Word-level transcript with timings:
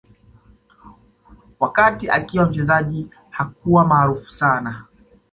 Wakati 1.59 2.09
akiwa 2.09 2.45
mchezaji 2.45 3.07
hakuwa 3.29 3.85
maarufu 3.85 4.31
sana 4.31 4.85